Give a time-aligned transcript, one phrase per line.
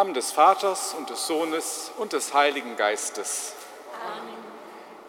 [0.00, 3.52] Namen des Vaters und des Sohnes und des Heiligen Geistes.
[4.02, 4.34] Amen.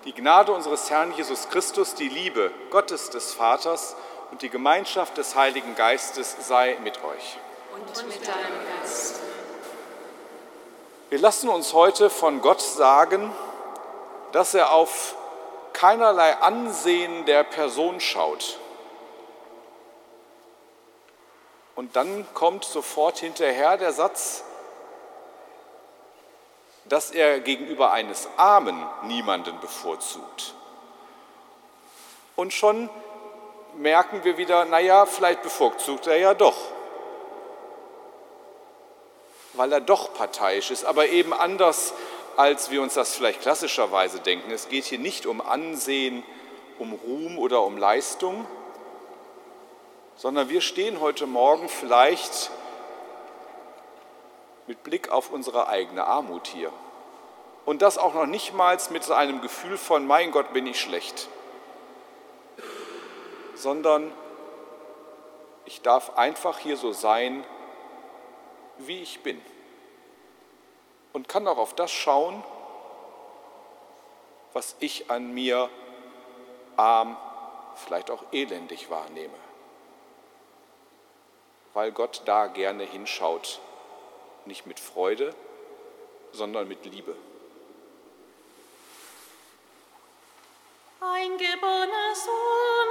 [0.03, 3.95] Die Gnade unseres Herrn Jesus Christus, die Liebe Gottes des Vaters
[4.31, 7.37] und die Gemeinschaft des Heiligen Geistes sei mit euch.
[7.73, 9.21] Und mit deinem Geist.
[11.09, 13.33] Wir lassen uns heute von Gott sagen,
[14.33, 15.15] dass er auf
[15.71, 18.59] keinerlei Ansehen der Person schaut.
[21.77, 24.43] Und dann kommt sofort hinterher der Satz,
[26.91, 30.53] dass er gegenüber eines Armen niemanden bevorzugt.
[32.35, 32.89] Und schon
[33.77, 36.57] merken wir wieder, naja, vielleicht bevorzugt er ja doch,
[39.53, 41.93] weil er doch parteiisch ist, aber eben anders,
[42.35, 44.51] als wir uns das vielleicht klassischerweise denken.
[44.51, 46.23] Es geht hier nicht um Ansehen,
[46.77, 48.45] um Ruhm oder um Leistung,
[50.17, 52.51] sondern wir stehen heute Morgen vielleicht
[54.71, 56.71] mit Blick auf unsere eigene Armut hier.
[57.65, 61.27] Und das auch noch nicht mal mit einem Gefühl von, mein Gott, bin ich schlecht,
[63.53, 64.13] sondern
[65.65, 67.43] ich darf einfach hier so sein,
[68.77, 69.41] wie ich bin.
[71.11, 72.41] Und kann auch auf das schauen,
[74.53, 75.69] was ich an mir
[76.77, 77.17] arm,
[77.75, 79.37] vielleicht auch elendig wahrnehme.
[81.73, 83.59] Weil Gott da gerne hinschaut
[84.45, 85.33] nicht mit Freude,
[86.31, 87.15] sondern mit Liebe.
[90.99, 92.90] Eingeborener Sohn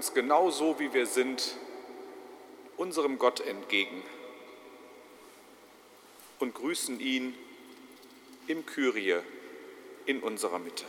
[0.00, 1.58] uns genau so, wie wir sind,
[2.78, 4.02] unserem Gott entgegen
[6.38, 7.34] und grüßen ihn
[8.46, 9.16] im Kyrie
[10.06, 10.86] in unserer Mitte.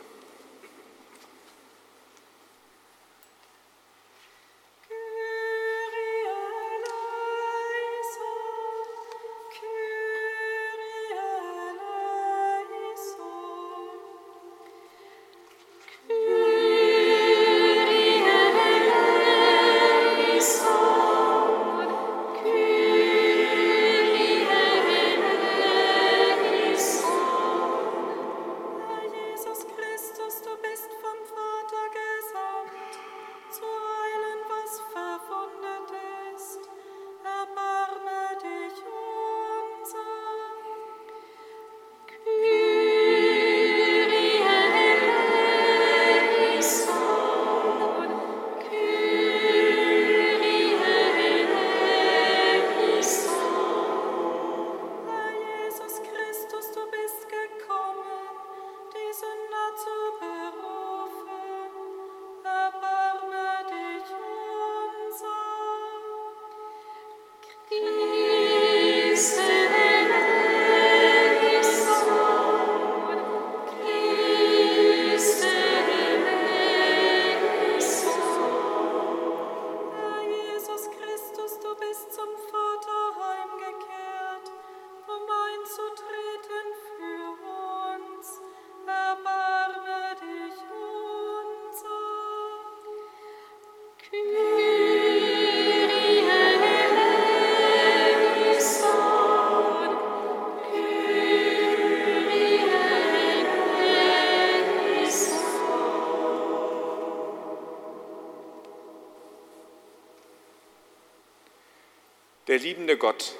[112.61, 113.35] Liebende Gott,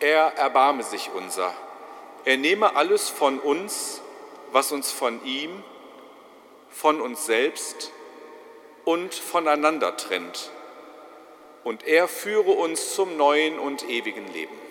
[0.00, 1.52] er erbarme sich unser.
[2.24, 4.02] Er nehme alles von uns,
[4.52, 5.62] was uns von ihm,
[6.70, 7.92] von uns selbst
[8.84, 10.50] und voneinander trennt.
[11.64, 14.65] Und er führe uns zum neuen und ewigen Leben.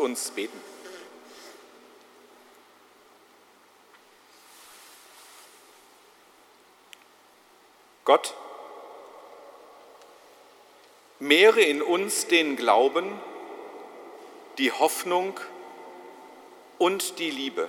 [0.00, 0.60] Uns beten.
[8.04, 8.34] Gott,
[11.20, 13.20] mehre in uns den Glauben,
[14.58, 15.38] die Hoffnung
[16.78, 17.68] und die Liebe.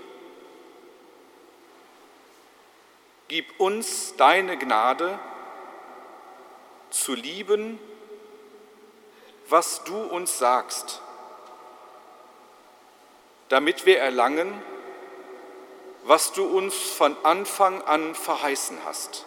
[3.27, 5.19] Gib uns deine Gnade
[6.89, 7.79] zu lieben,
[9.47, 11.01] was du uns sagst
[13.51, 14.49] damit wir erlangen,
[16.05, 19.25] was du uns von Anfang an verheißen hast.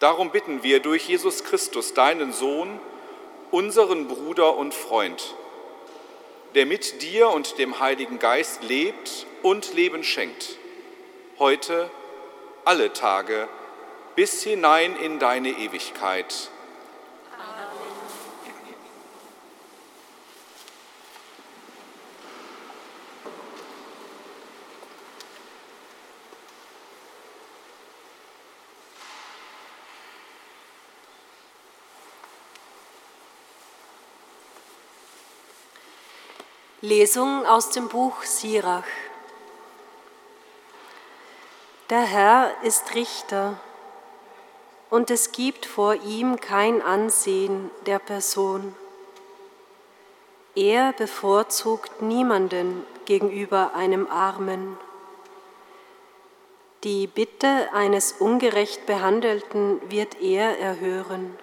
[0.00, 2.80] Darum bitten wir durch Jesus Christus, deinen Sohn,
[3.52, 5.36] unseren Bruder und Freund,
[6.56, 10.58] der mit dir und dem Heiligen Geist lebt und Leben schenkt,
[11.38, 11.88] heute,
[12.64, 13.48] alle Tage,
[14.16, 16.50] bis hinein in deine Ewigkeit.
[36.86, 38.84] Lesung aus dem Buch Sirach.
[41.90, 43.58] Der Herr ist Richter
[44.88, 48.72] und es gibt vor ihm kein Ansehen der Person.
[50.54, 54.78] Er bevorzugt niemanden gegenüber einem Armen.
[56.84, 61.36] Die Bitte eines ungerecht Behandelten wird er erhören.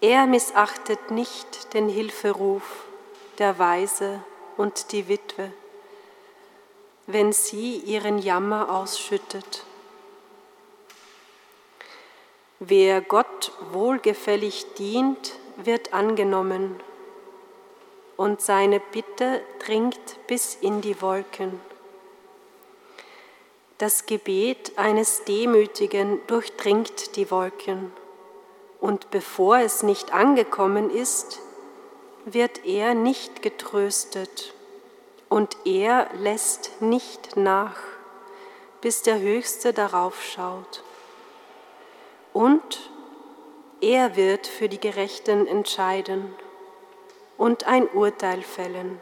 [0.00, 2.62] Er missachtet nicht den Hilferuf
[3.38, 4.22] der Weise
[4.56, 5.52] und die Witwe,
[7.06, 9.64] wenn sie ihren Jammer ausschüttet.
[12.60, 16.80] Wer Gott wohlgefällig dient, wird angenommen,
[18.16, 21.60] und seine Bitte dringt bis in die Wolken.
[23.78, 27.92] Das Gebet eines Demütigen durchdringt die Wolken,
[28.80, 31.40] und bevor es nicht angekommen ist,
[32.24, 34.54] wird er nicht getröstet
[35.28, 37.76] und er lässt nicht nach,
[38.80, 40.82] bis der Höchste darauf schaut.
[42.32, 42.90] Und
[43.80, 46.34] er wird für die Gerechten entscheiden
[47.36, 49.00] und ein Urteil fällen.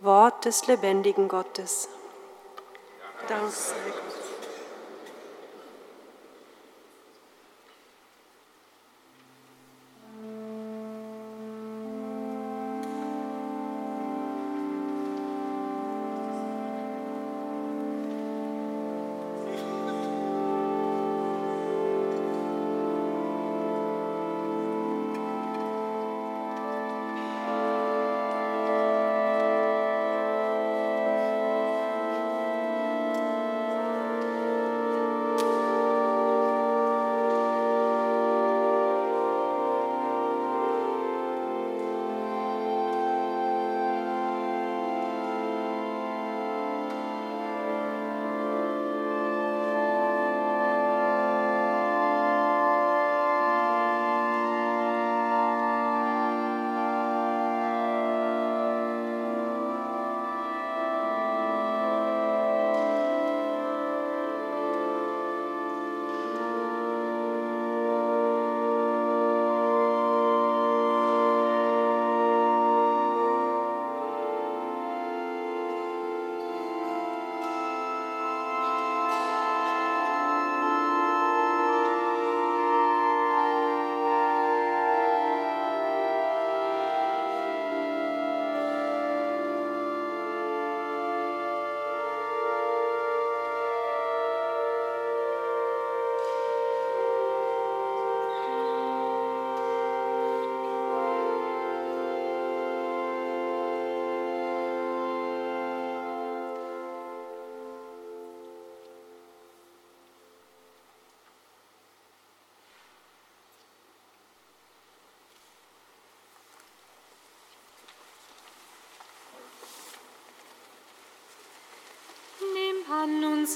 [0.00, 1.88] Wort des lebendigen Gottes.
[3.28, 3.74] Dank sei.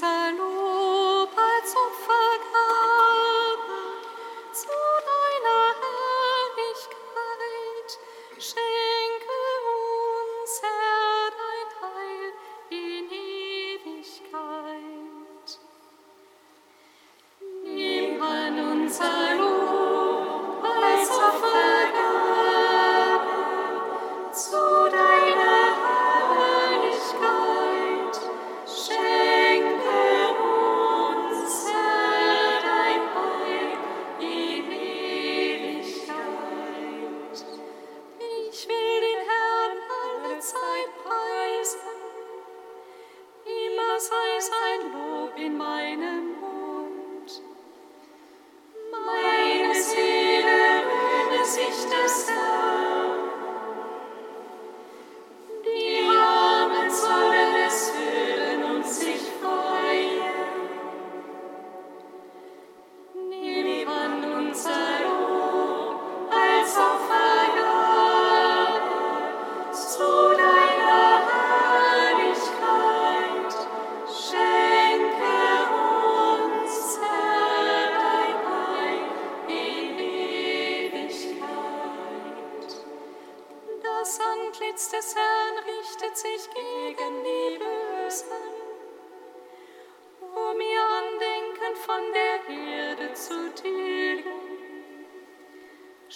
[0.03, 0.44] An unser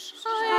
[0.02, 0.59] 嗨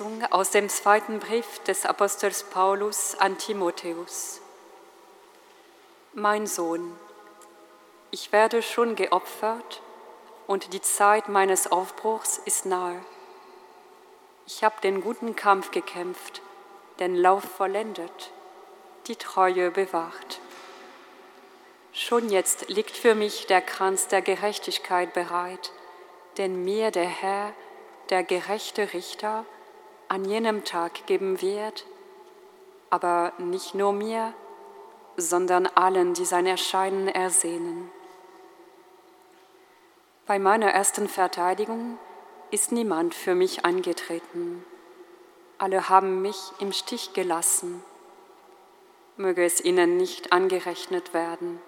[0.00, 4.40] Lesung aus dem zweiten Brief des Apostels Paulus an Timotheus.
[6.14, 6.96] Mein Sohn,
[8.10, 9.82] ich werde schon geopfert
[10.46, 12.98] und die Zeit meines Aufbruchs ist nahe.
[14.46, 16.40] Ich habe den guten Kampf gekämpft,
[16.98, 18.30] den Lauf vollendet,
[19.06, 20.40] die Treue bewahrt.
[21.92, 25.72] Schon jetzt liegt für mich der Kranz der Gerechtigkeit bereit,
[26.38, 27.52] den mir der Herr,
[28.08, 29.44] der gerechte Richter
[30.10, 31.86] an jenem Tag geben wird,
[32.90, 34.34] aber nicht nur mir,
[35.16, 37.88] sondern allen, die sein Erscheinen ersehnen.
[40.26, 41.96] Bei meiner ersten Verteidigung
[42.50, 44.64] ist niemand für mich angetreten.
[45.58, 47.84] Alle haben mich im Stich gelassen.
[49.16, 51.60] Möge es ihnen nicht angerechnet werden.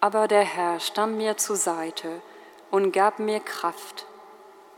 [0.00, 2.22] Aber der Herr stand mir zur Seite
[2.70, 4.06] und gab mir Kraft,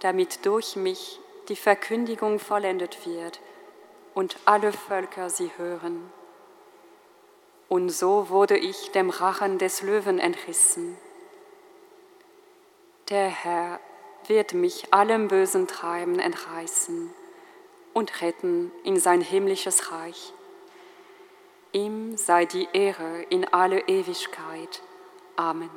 [0.00, 3.40] damit durch mich die Verkündigung vollendet wird
[4.14, 6.10] und alle Völker sie hören.
[7.68, 10.96] Und so wurde ich dem Rachen des Löwen entrissen.
[13.08, 13.80] Der Herr
[14.26, 17.12] wird mich allem bösen Treiben entreißen
[17.92, 20.32] und retten in sein himmlisches Reich.
[21.72, 24.82] Ihm sei die Ehre in alle Ewigkeit.
[25.36, 25.70] Amen.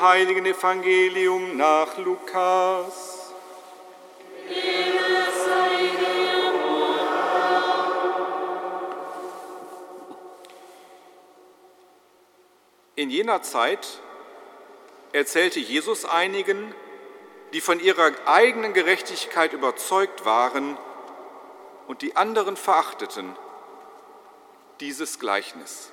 [0.00, 3.32] Heiligen Evangelium nach Lukas.
[12.96, 14.00] In jener Zeit
[15.12, 16.74] erzählte Jesus einigen,
[17.52, 20.76] die von ihrer eigenen Gerechtigkeit überzeugt waren,
[21.86, 23.34] und die anderen verachteten
[24.78, 25.90] dieses Gleichnis.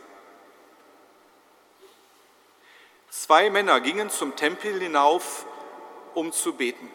[3.28, 5.46] Zwei Männer gingen zum Tempel hinauf,
[6.14, 6.90] um zu beten.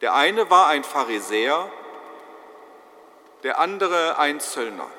[0.00, 1.70] Der eine war ein Pharisäer,
[3.44, 4.90] der andere ein Zöllner.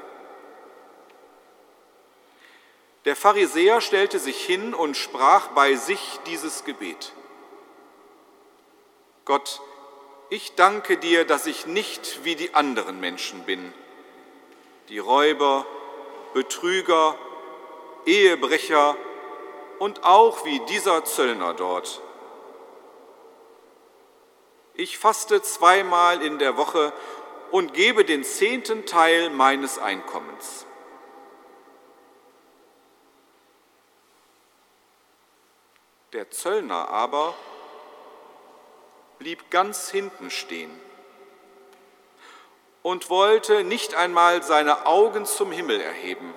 [3.04, 7.12] Der Pharisäer stellte sich hin und sprach bei sich dieses Gebet.
[9.26, 9.60] Gott,
[10.30, 13.74] ich danke dir, dass ich nicht wie die anderen Menschen bin,
[14.88, 15.66] die Räuber,
[16.34, 17.18] Betrüger,
[18.06, 18.96] Ehebrecher
[19.84, 22.02] und auch wie dieser Zöllner dort.
[24.76, 26.94] Ich faste zweimal in der Woche
[27.52, 30.66] und gebe den zehnten Teil meines Einkommens.
[36.14, 37.34] Der Zöllner aber
[39.20, 40.72] blieb ganz hinten stehen
[42.84, 46.34] und wollte nicht einmal seine Augen zum Himmel erheben,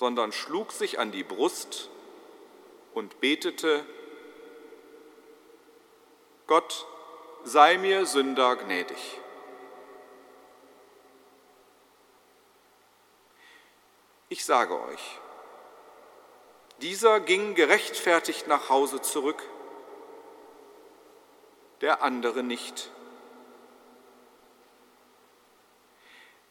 [0.00, 1.90] sondern schlug sich an die Brust
[2.94, 3.84] und betete,
[6.46, 6.86] Gott,
[7.44, 9.20] sei mir Sünder gnädig.
[14.30, 15.18] Ich sage euch,
[16.80, 19.42] dieser ging gerechtfertigt nach Hause zurück
[21.82, 22.90] der andere nicht.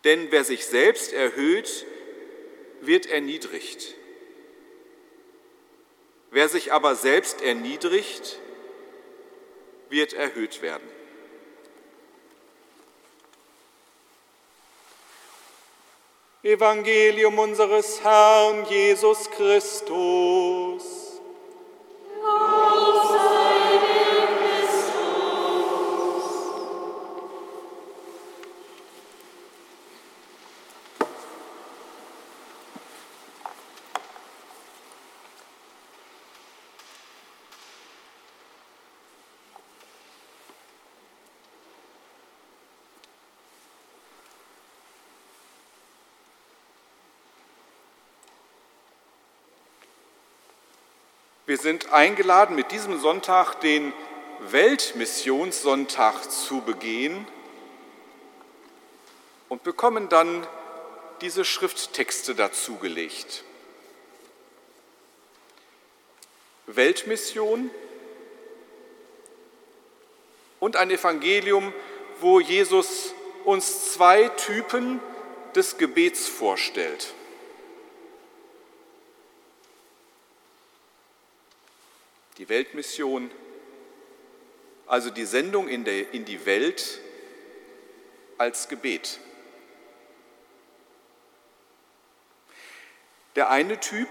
[0.03, 1.87] Denn wer sich selbst erhöht,
[2.81, 3.95] wird erniedrigt.
[6.31, 8.39] Wer sich aber selbst erniedrigt,
[9.89, 10.87] wird erhöht werden.
[16.43, 21.09] Evangelium unseres Herrn Jesus Christus.
[51.49, 53.91] Wir sind eingeladen, mit diesem Sonntag den
[54.51, 57.25] Weltmissionssonntag zu begehen
[59.47, 60.45] und bekommen dann
[61.21, 63.43] diese Schrifttexte dazugelegt.
[66.67, 67.71] Weltmission
[70.59, 71.73] und ein Evangelium,
[72.19, 74.99] wo Jesus uns zwei Typen
[75.55, 77.15] des Gebets vorstellt.
[82.39, 83.29] Die Weltmission,
[84.87, 86.99] also die Sendung in, der, in die Welt
[88.37, 89.19] als Gebet.
[93.35, 94.07] Der eine Typ,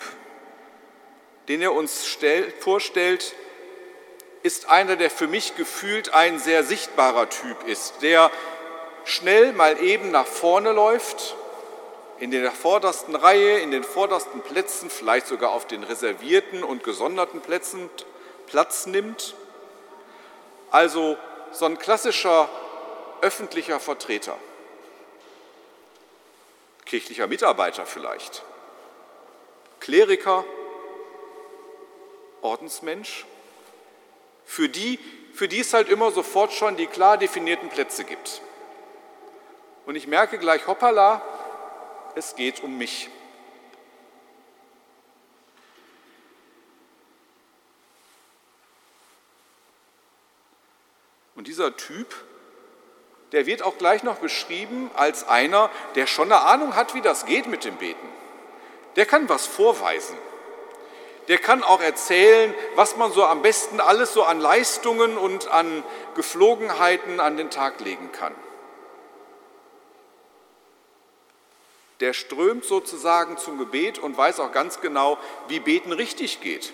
[1.49, 3.35] den er uns stell, vorstellt,
[4.43, 8.31] ist einer, der für mich gefühlt ein sehr sichtbarer Typ ist, der
[9.05, 11.35] schnell mal eben nach vorne läuft,
[12.19, 17.41] in der vordersten Reihe, in den vordersten Plätzen, vielleicht sogar auf den reservierten und gesonderten
[17.41, 17.89] Plätzen
[18.49, 19.35] Platz nimmt.
[20.71, 21.17] Also
[21.53, 22.49] so ein klassischer
[23.21, 24.37] öffentlicher Vertreter,
[26.85, 28.43] kirchlicher Mitarbeiter vielleicht,
[29.81, 30.45] Kleriker,
[32.43, 33.27] Ordensmensch,
[34.45, 34.99] für die,
[35.33, 38.41] für die es halt immer sofort schon die klar definierten Plätze gibt.
[39.87, 41.23] Und ich merke gleich, hoppala,
[42.15, 43.09] es geht um mich.
[51.39, 52.15] Und dieser Typ
[53.33, 57.27] der wird auch gleich noch beschrieben als einer, der schon eine Ahnung hat, wie das
[57.27, 58.09] geht mit dem Beten.
[58.97, 60.17] Der kann was vorweisen.
[61.29, 65.85] Der kann auch erzählen, was man so am besten alles so an Leistungen und an
[66.15, 68.35] Geflogenheiten an den Tag legen kann.
[72.01, 76.73] Der strömt sozusagen zum Gebet und weiß auch ganz genau, wie Beten richtig geht.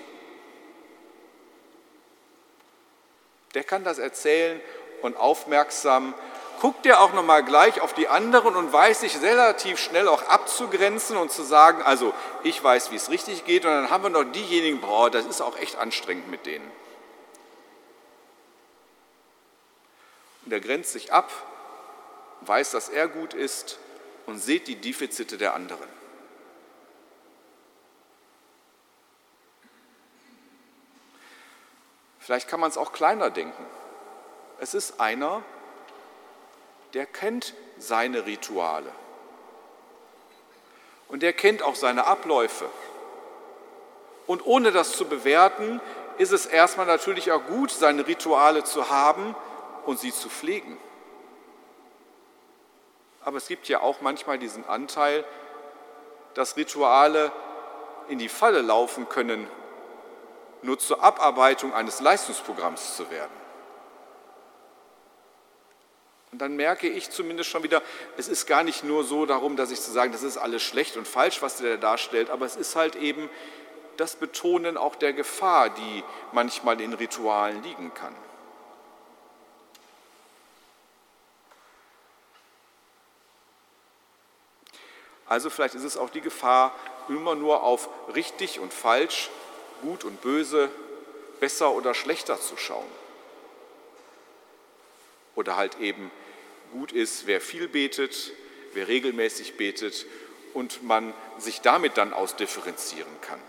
[3.55, 4.61] Der kann das erzählen
[5.03, 6.15] und aufmerksam
[6.61, 10.23] guckt er auch noch mal gleich auf die anderen und weiß sich relativ schnell auch
[10.29, 14.11] abzugrenzen und zu sagen, also ich weiß, wie es richtig geht und dann haben wir
[14.11, 16.71] noch diejenigen, boah, das ist auch echt anstrengend mit denen.
[20.45, 21.31] Und er grenzt sich ab,
[22.43, 23.79] weiß, dass er gut ist
[24.27, 25.94] und sieht die Defizite der anderen.
[32.25, 33.67] Vielleicht kann man es auch kleiner denken.
[34.59, 35.43] Es ist einer,
[36.95, 38.91] der kennt seine Rituale.
[41.09, 42.65] Und der kennt auch seine Abläufe.
[44.27, 45.83] Und ohne das zu bewerten,
[46.17, 49.37] ist es erstmal natürlich auch gut, seine Rituale zu haben
[49.85, 50.79] und sie zu pflegen.
[53.21, 55.27] Aber es gibt ja auch manchmal diesen Anteil,
[56.33, 57.33] dass Rituale
[58.09, 59.47] in die Falle laufen können,
[60.65, 63.33] nur zur Abarbeitung eines Leistungsprogramms zu werden.
[66.33, 67.83] Und dann merke ich zumindest schon wieder,
[68.17, 70.97] es ist gar nicht nur so darum, dass ich zu sagen, das ist alles schlecht
[70.97, 73.29] und falsch, was der darstellt, aber es ist halt eben
[73.99, 78.15] das Betonen auch der Gefahr, die manchmal in Ritualen liegen kann.
[85.27, 86.75] Also vielleicht ist es auch die Gefahr,
[87.09, 89.31] immer nur auf richtig und falsch,
[89.83, 90.71] gut und böse,
[91.41, 92.87] besser oder schlechter zu schauen.
[95.35, 96.11] Oder halt eben
[96.73, 98.33] gut ist, wer viel betet,
[98.73, 100.07] wer regelmäßig betet
[100.53, 103.41] und man sich damit dann ausdifferenzieren kann.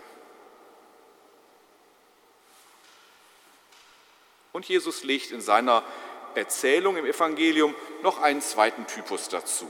[4.52, 5.82] Und Jesus legt in seiner
[6.34, 9.68] Erzählung im Evangelium noch einen zweiten Typus dazu.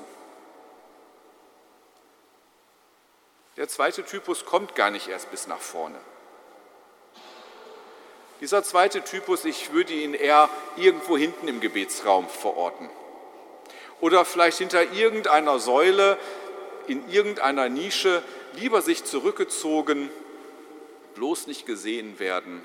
[3.56, 5.98] Der zweite Typus kommt gar nicht erst bis nach vorne.
[8.40, 12.90] Dieser zweite Typus, ich würde ihn eher irgendwo hinten im Gebetsraum verorten
[14.00, 16.18] oder vielleicht hinter irgendeiner Säule,
[16.86, 18.22] in irgendeiner Nische,
[18.54, 20.10] lieber sich zurückgezogen,
[21.14, 22.64] bloß nicht gesehen werden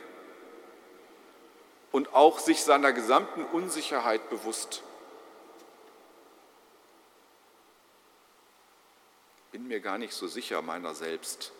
[1.91, 4.83] und auch sich seiner gesamten Unsicherheit bewusst.
[9.51, 11.51] Bin mir gar nicht so sicher meiner selbst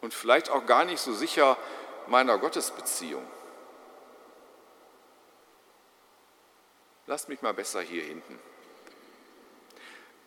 [0.00, 1.56] und vielleicht auch gar nicht so sicher
[2.08, 3.26] meiner Gottesbeziehung.
[7.06, 8.38] Lass mich mal besser hier hinten.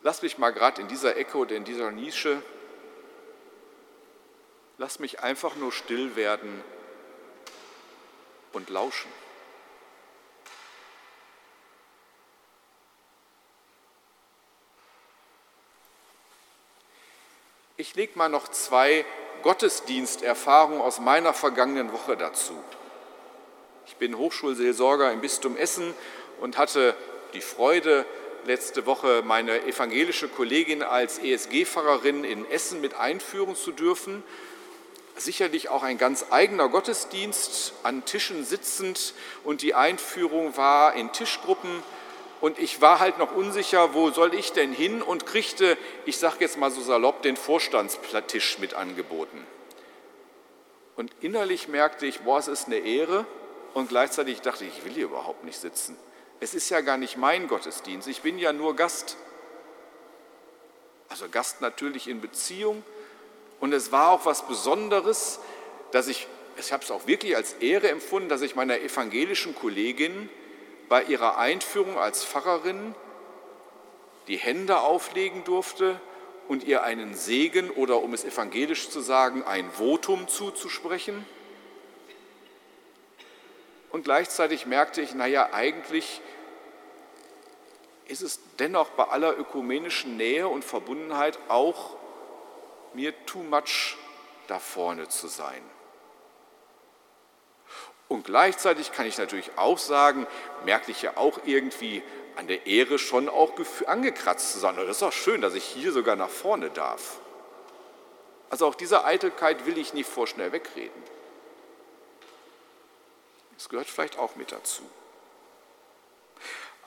[0.04, 2.42] Lass mich mal gerade in dieser Ecke oder in dieser Nische.
[4.78, 6.64] Lass mich einfach nur still werden
[8.52, 9.12] und lauschen.
[17.78, 19.06] Ich lege mal noch zwei
[19.42, 22.54] Gottesdiensterfahrungen aus meiner vergangenen Woche dazu.
[23.88, 25.94] Ich bin Hochschulseelsorger im Bistum Essen
[26.40, 26.96] und hatte
[27.34, 28.06] die Freude,
[28.46, 34.24] letzte Woche meine evangelische Kollegin als ESG-Pfarrerin in Essen mit einführen zu dürfen.
[35.16, 41.84] Sicherlich auch ein ganz eigener Gottesdienst, an Tischen sitzend und die Einführung war in Tischgruppen
[42.42, 46.38] und ich war halt noch unsicher, wo soll ich denn hin und kriegte, ich sage
[46.40, 49.46] jetzt mal so salopp, den Vorstandstisch mit angeboten.
[50.96, 53.26] Und innerlich merkte ich, boah, es ist eine Ehre
[53.76, 55.96] und gleichzeitig dachte ich, ich will hier überhaupt nicht sitzen.
[56.40, 59.18] Es ist ja gar nicht mein Gottesdienst, ich bin ja nur Gast.
[61.10, 62.84] Also Gast natürlich in Beziehung.
[63.60, 65.40] Und es war auch was Besonderes,
[65.92, 66.28] dass ich,
[66.58, 70.30] ich habe es auch wirklich als Ehre empfunden, dass ich meiner evangelischen Kollegin
[70.92, 72.94] bei ihrer Einführung als Pfarrerin
[74.28, 76.02] die Hände auflegen durfte
[76.50, 81.26] und ihr einen Segen oder um es evangelisch zu sagen, ein Votum zuzusprechen.
[83.90, 86.20] Und gleichzeitig merkte ich, naja, eigentlich
[88.10, 91.96] ist es dennoch bei aller ökumenischen Nähe und Verbundenheit auch
[92.94, 93.96] mir too much
[94.48, 95.64] da vorne zu sein.
[98.12, 100.28] Und gleichzeitig kann ich natürlich auch sagen,
[100.66, 102.04] merke ich ja auch irgendwie
[102.36, 103.54] an der Ehre schon auch
[103.88, 104.76] angekratzt zu sein.
[104.76, 107.20] Das ist auch schön, dass ich hier sogar nach vorne darf.
[108.50, 111.02] Also auch diese Eitelkeit will ich nicht vorschnell wegreden.
[113.56, 114.84] Das gehört vielleicht auch mit dazu.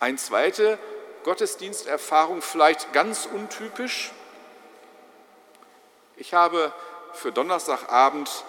[0.01, 0.79] Eine zweite
[1.23, 4.13] Gottesdiensterfahrung, vielleicht ganz untypisch.
[6.17, 6.71] Ich habe
[7.15, 8.45] für Donnerstagabend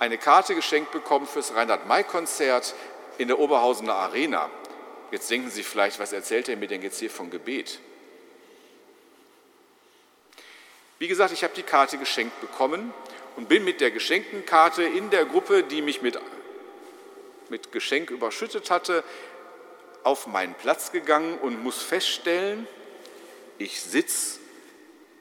[0.00, 2.74] eine Karte geschenkt bekommen fürs Reinhard-May-Konzert
[3.18, 4.50] in der Oberhausener Arena.
[5.12, 7.78] Jetzt denken Sie vielleicht, was erzählt er mir denn jetzt hier von Gebet?
[10.98, 12.94] Wie gesagt, ich habe die Karte geschenkt bekommen
[13.36, 16.18] und bin mit der geschenkten Karte in der Gruppe, die mich mit,
[17.50, 19.04] mit Geschenk überschüttet hatte,
[20.02, 22.66] auf meinen Platz gegangen und muss feststellen,
[23.58, 24.40] ich sitze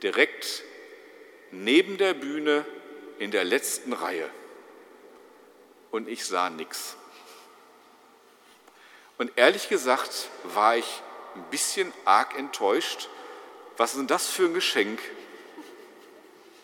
[0.04, 0.64] direkt
[1.52, 2.66] neben der Bühne
[3.18, 4.30] in der letzten Reihe
[5.92, 6.96] und ich sah nichts.
[9.18, 11.02] Und ehrlich gesagt war ich
[11.36, 13.10] ein bisschen arg enttäuscht.
[13.78, 15.00] Was ist denn das für ein Geschenk?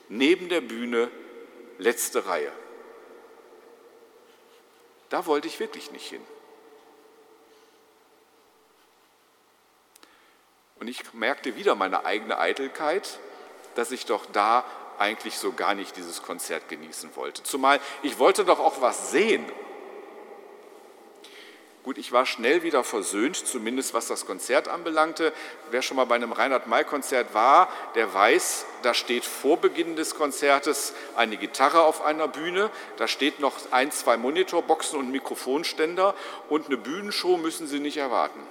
[0.07, 1.09] Neben der Bühne,
[1.77, 2.51] letzte Reihe.
[5.09, 6.25] Da wollte ich wirklich nicht hin.
[10.79, 13.19] Und ich merkte wieder meine eigene Eitelkeit,
[13.75, 14.63] dass ich doch da
[14.99, 17.43] eigentlich so gar nicht dieses Konzert genießen wollte.
[17.43, 19.45] Zumal ich wollte doch auch was sehen.
[21.83, 25.31] Gut, ich war schnell wieder versöhnt, zumindest was das Konzert anbelangte.
[25.69, 30.93] Wer schon mal bei einem Reinhard-May-Konzert war, der weiß, da steht vor Beginn des Konzertes
[31.15, 36.15] eine Gitarre auf einer Bühne, da steht noch ein, zwei Monitorboxen und Mikrofonständer
[36.49, 38.41] und eine Bühnenshow müssen Sie nicht erwarten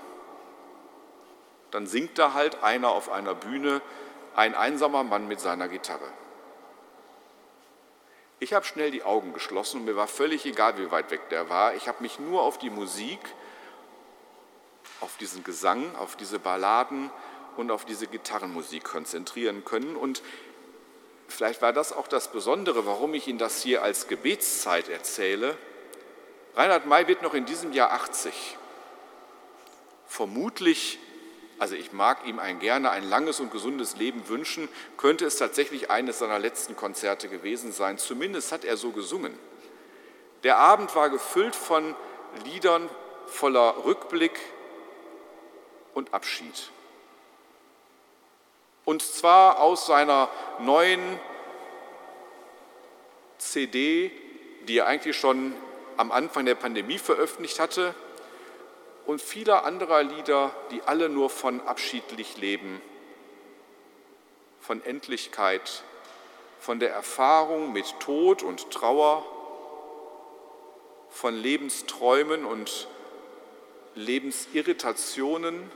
[1.75, 3.83] dann singt da halt einer auf einer Bühne,
[4.37, 6.07] ein einsamer Mann mit seiner Gitarre.
[8.45, 11.49] Ich habe schnell die Augen geschlossen und mir war völlig egal, wie weit weg der
[11.49, 11.77] war.
[11.77, 13.19] Ich habe mich nur auf die Musik,
[15.01, 17.11] auf diesen Gesang, auf diese Balladen
[17.57, 19.97] und auf diese Gitarrenmusik konzentrieren können.
[19.97, 20.21] Und
[21.27, 25.57] vielleicht war das auch das Besondere, warum ich Ihnen das hier als Gebetszeit erzähle.
[26.55, 28.59] Reinhard May wird noch in diesem Jahr 80.
[30.07, 30.99] Vermutlich
[31.65, 35.91] also ich mag ihm ein gerne ein langes und gesundes Leben wünschen, könnte es tatsächlich
[35.91, 37.97] eines seiner letzten Konzerte gewesen sein.
[37.97, 39.33] Zumindest hat er so gesungen.
[40.43, 41.97] Der Abend war gefüllt von
[42.45, 42.87] Liedern
[43.29, 44.39] voller Rückblick
[45.95, 46.69] und Abschied.
[48.85, 51.19] Und zwar aus seiner neuen
[53.39, 54.13] CD,
[54.69, 55.55] die er eigentlich schon
[55.97, 57.95] am Anfang der Pandemie veröffentlicht hatte,
[59.07, 62.81] und vieler anderer Lieder, die alle nur von abschiedlich leben,
[64.61, 65.83] von Endlichkeit,
[66.59, 69.25] von der Erfahrung mit Tod und Trauer,
[71.11, 72.89] von Lebensträumen und
[73.95, 75.71] Lebensirritationen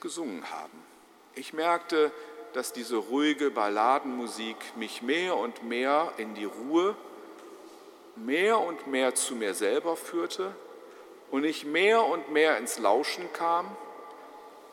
[0.00, 0.82] gesungen haben.
[1.34, 2.10] Ich merkte,
[2.54, 6.96] dass diese ruhige Balladenmusik mich mehr und mehr in die Ruhe,
[8.16, 10.54] mehr und mehr zu mir selber führte
[11.30, 13.76] und ich mehr und mehr ins Lauschen kam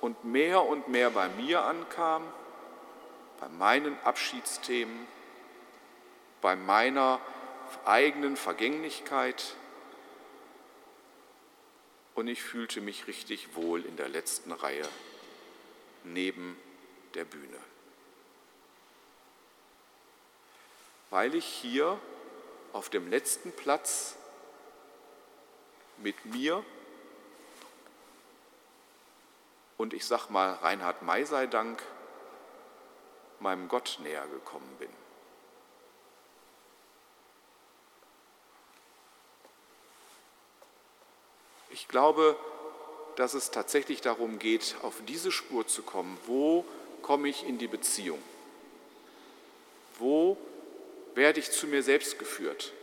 [0.02, 2.24] und mehr und mehr bei mir ankam,
[3.40, 5.08] bei meinen Abschiedsthemen,
[6.42, 7.20] bei meiner
[7.86, 9.56] eigenen Vergänglichkeit.
[12.14, 14.88] Und ich fühlte mich richtig wohl in der letzten Reihe
[16.04, 16.58] neben
[17.16, 17.58] der Bühne.
[21.10, 22.00] Weil ich hier
[22.74, 24.16] auf dem letzten Platz
[25.98, 26.64] mit mir
[29.78, 31.82] und ich sag mal Reinhard May sei Dank
[33.40, 34.90] meinem Gott näher gekommen bin.
[41.70, 42.38] Ich glaube,
[43.18, 46.18] dass es tatsächlich darum geht, auf diese Spur zu kommen.
[46.26, 46.66] Wo
[47.02, 48.22] komme ich in die Beziehung?
[50.00, 50.38] Wo
[51.16, 52.74] werde ich zu mir selbst geführt?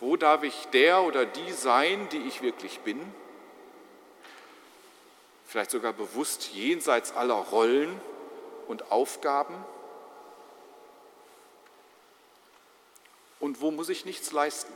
[0.00, 3.00] Wo darf ich der oder die sein, die ich wirklich bin?
[5.46, 8.00] Vielleicht sogar bewusst jenseits aller Rollen
[8.68, 9.54] und Aufgaben?
[13.40, 14.72] Und wo muss ich nichts leisten?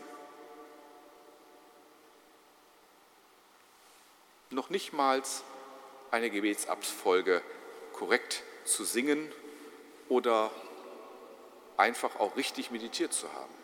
[4.51, 5.23] Noch nicht mal
[6.11, 7.43] eine Gebetsabfolge
[7.93, 9.33] korrekt zu singen
[10.09, 10.51] oder
[11.77, 13.62] einfach auch richtig meditiert zu haben.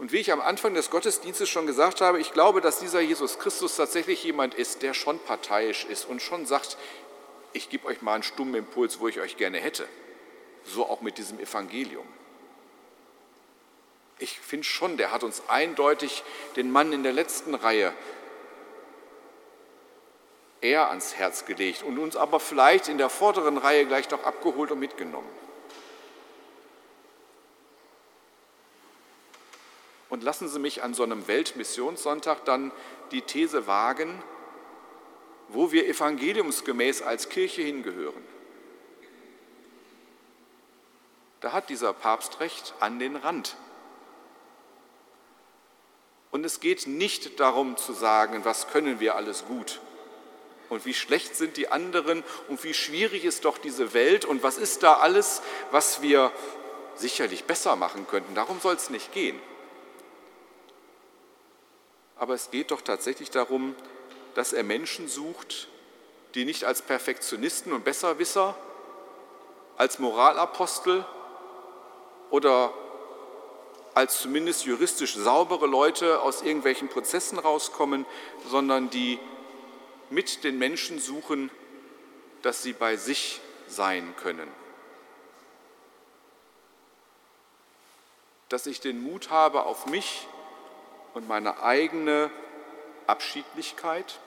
[0.00, 3.38] Und wie ich am Anfang des Gottesdienstes schon gesagt habe, ich glaube, dass dieser Jesus
[3.38, 6.78] Christus tatsächlich jemand ist, der schon parteiisch ist und schon sagt,
[7.52, 9.86] ich gebe euch mal einen stummen Impuls, wo ich euch gerne hätte.
[10.64, 12.06] So auch mit diesem Evangelium.
[14.18, 16.24] Ich finde schon, der hat uns eindeutig
[16.56, 17.92] den Mann in der letzten Reihe
[20.62, 24.70] eher ans Herz gelegt und uns aber vielleicht in der vorderen Reihe gleich noch abgeholt
[24.70, 25.28] und mitgenommen.
[30.10, 32.72] Und lassen Sie mich an so einem Weltmissionssonntag dann
[33.12, 34.22] die These wagen,
[35.48, 38.24] wo wir evangeliumsgemäß als Kirche hingehören.
[41.40, 43.56] Da hat dieser Papst recht an den Rand.
[46.30, 49.80] Und es geht nicht darum zu sagen, was können wir alles gut
[50.68, 54.56] und wie schlecht sind die anderen und wie schwierig ist doch diese Welt und was
[54.56, 55.42] ist da alles,
[55.72, 56.30] was wir
[56.94, 58.34] sicherlich besser machen könnten.
[58.34, 59.40] Darum soll es nicht gehen.
[62.20, 63.74] Aber es geht doch tatsächlich darum,
[64.34, 65.68] dass er Menschen sucht,
[66.34, 68.54] die nicht als Perfektionisten und Besserwisser,
[69.78, 71.06] als Moralapostel
[72.28, 72.74] oder
[73.94, 78.04] als zumindest juristisch saubere Leute aus irgendwelchen Prozessen rauskommen,
[78.50, 79.18] sondern die
[80.10, 81.50] mit den Menschen suchen,
[82.42, 84.48] dass sie bei sich sein können.
[88.50, 90.26] Dass ich den Mut habe, auf mich
[91.14, 92.30] und meine eigene
[93.06, 94.20] Abschiedlichkeit,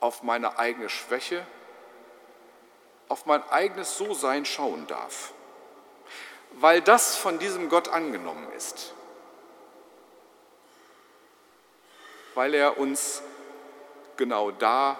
[0.00, 1.46] auf meine eigene Schwäche,
[3.08, 5.32] auf mein eigenes So-Sein schauen darf
[6.58, 8.94] weil das von diesem Gott angenommen ist,
[12.34, 13.22] weil er uns
[14.16, 14.98] genau da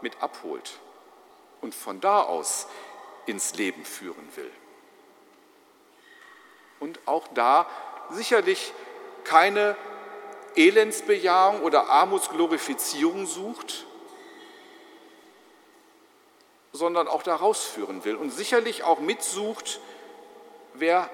[0.00, 0.78] mit abholt
[1.60, 2.66] und von da aus
[3.26, 4.52] ins Leben führen will.
[6.80, 7.66] Und auch da
[8.10, 8.72] sicherlich
[9.24, 9.76] keine
[10.54, 13.86] Elendsbejahung oder Armutsglorifizierung sucht,
[16.72, 19.80] sondern auch da rausführen will und sicherlich auch mitsucht,
[20.76, 21.08] Wer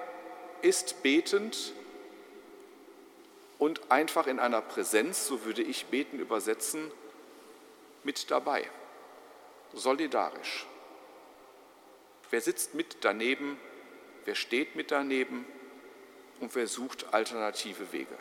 [0.63, 1.75] ist betend
[3.59, 6.91] und einfach in einer Präsenz, so würde ich beten übersetzen,
[8.03, 8.67] mit dabei,
[9.75, 10.67] solidarisch?
[12.31, 13.61] Wer sitzt mit daneben,
[14.25, 15.45] wer steht mit daneben
[16.41, 18.17] und wer sucht alternative Wege?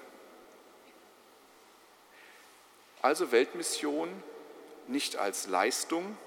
[3.01, 4.09] Also Weltmission
[4.87, 6.17] nicht als Leistung,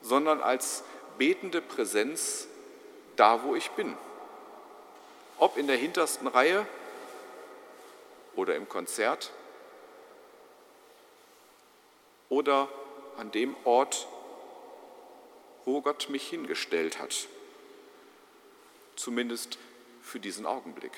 [0.00, 0.82] sondern als
[1.18, 2.48] betende Präsenz
[3.16, 3.96] da, wo ich bin.
[5.38, 6.66] Ob in der hintersten Reihe
[8.34, 9.30] oder im Konzert
[12.28, 12.68] oder
[13.16, 14.06] an dem Ort,
[15.64, 17.28] wo Gott mich hingestellt hat.
[18.96, 19.58] Zumindest
[20.08, 20.92] für diesen Augenblick.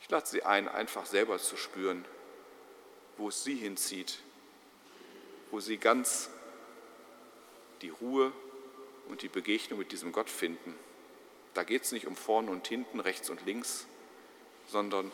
[0.00, 2.04] Ich lade Sie ein, einfach selber zu spüren,
[3.16, 4.20] wo es sie hinzieht,
[5.50, 6.30] wo sie ganz
[7.82, 8.32] die Ruhe
[9.08, 10.74] und die Begegnung mit diesem Gott finden.
[11.54, 13.86] Da geht es nicht um vorne und hinten, rechts und links,
[14.68, 15.10] sondern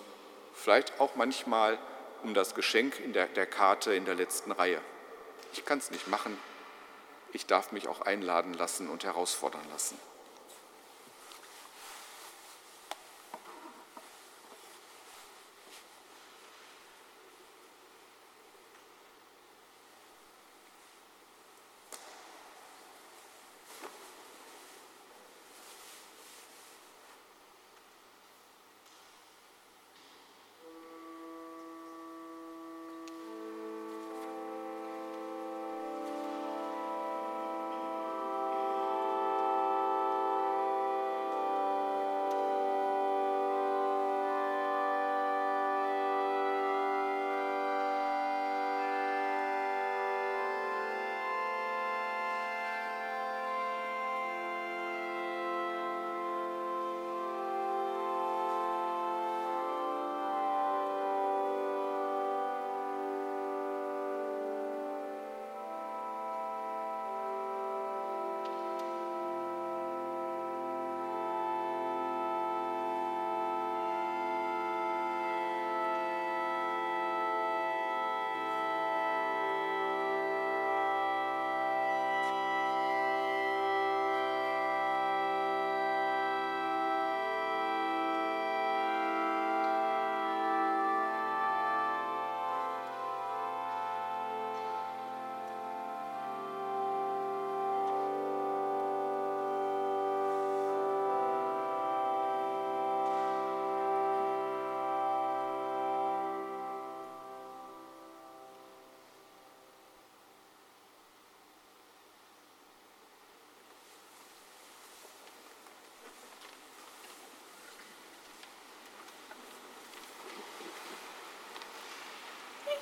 [0.53, 1.79] vielleicht auch manchmal
[2.23, 4.81] um das Geschenk in der, der Karte in der letzten Reihe.
[5.53, 6.37] Ich kann es nicht machen,
[7.33, 9.99] ich darf mich auch einladen lassen und herausfordern lassen.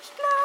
[0.05, 0.44] Ich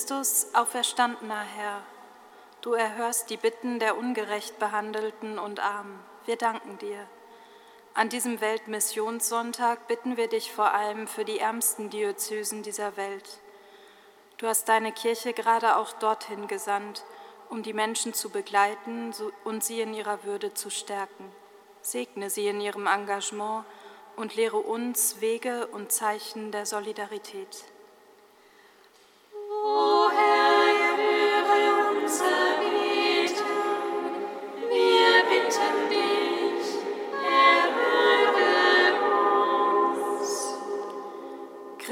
[0.00, 1.82] Christus, auferstandener Herr,
[2.62, 6.00] du erhörst die Bitten der ungerecht Behandelten und Armen.
[6.24, 7.06] Wir danken dir.
[7.92, 13.40] An diesem Weltmissionssonntag bitten wir dich vor allem für die ärmsten Diözesen dieser Welt.
[14.38, 17.04] Du hast deine Kirche gerade auch dorthin gesandt,
[17.50, 21.30] um die Menschen zu begleiten und sie in ihrer Würde zu stärken.
[21.82, 23.66] Segne sie in ihrem Engagement
[24.16, 27.66] und lehre uns Wege und Zeichen der Solidarität.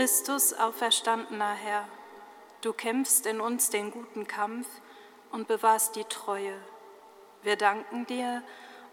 [0.09, 1.87] Christus, auferstandener Herr,
[2.63, 4.67] du kämpfst in uns den guten Kampf
[5.33, 6.55] und bewahrst die Treue.
[7.43, 8.43] Wir danken dir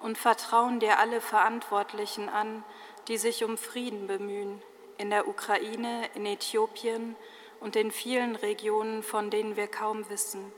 [0.01, 2.65] und vertrauen dir alle Verantwortlichen an,
[3.07, 4.61] die sich um Frieden bemühen,
[4.97, 7.15] in der Ukraine, in Äthiopien
[7.61, 10.51] und in vielen Regionen, von denen wir kaum wissen.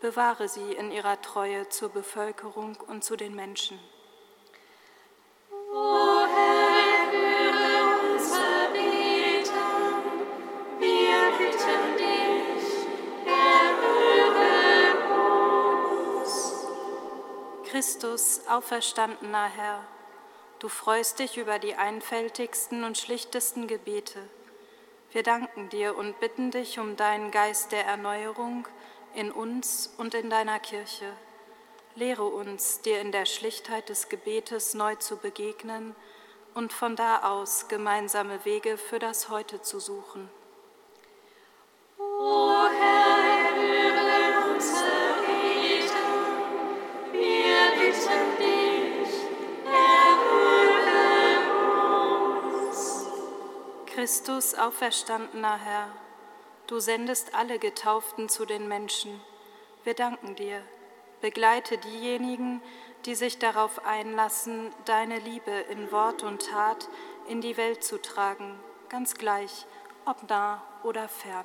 [0.00, 3.80] Bewahre sie in ihrer Treue zur Bevölkerung und zu den Menschen.
[5.74, 6.09] O
[17.80, 19.82] Christus, auferstandener Herr,
[20.58, 24.20] du freust dich über die einfältigsten und schlichtesten Gebete.
[25.12, 28.68] Wir danken dir und bitten dich um deinen Geist der Erneuerung
[29.14, 31.10] in uns und in deiner Kirche.
[31.94, 35.96] Lehre uns, dir in der Schlichtheit des Gebetes neu zu begegnen
[36.52, 40.28] und von da aus gemeinsame Wege für das Heute zu suchen.
[41.98, 43.19] O Herr,
[54.00, 55.86] Christus, auferstandener Herr,
[56.68, 59.20] du sendest alle Getauften zu den Menschen.
[59.84, 60.62] Wir danken dir.
[61.20, 62.62] Begleite diejenigen,
[63.04, 66.88] die sich darauf einlassen, deine Liebe in Wort und Tat
[67.28, 69.66] in die Welt zu tragen, ganz gleich,
[70.06, 71.44] ob nah oder fern.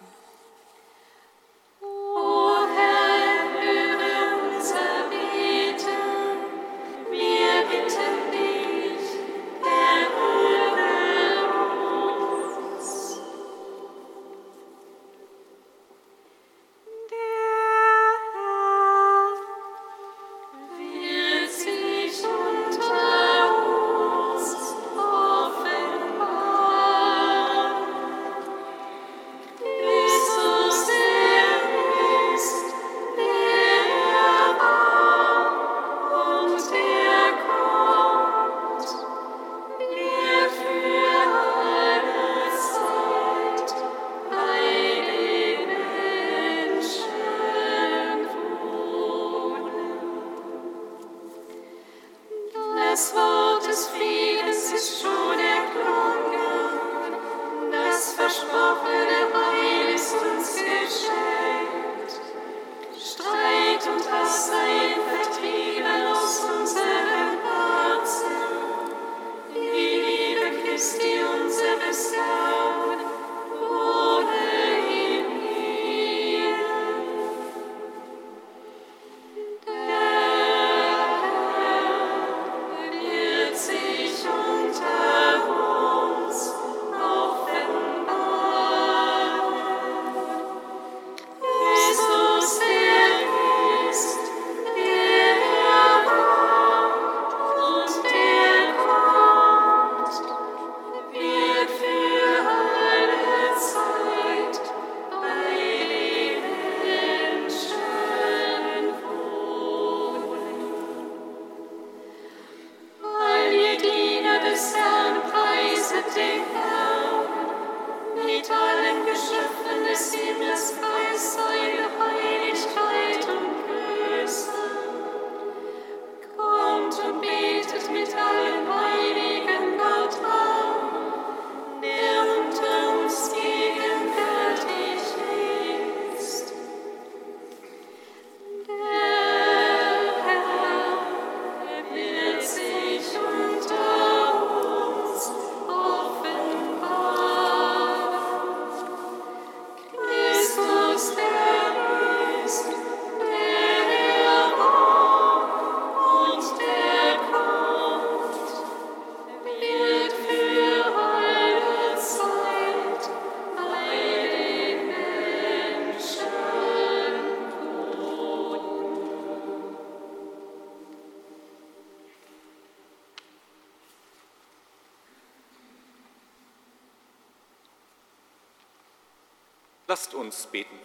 [180.06, 180.80] Lasst uns beten.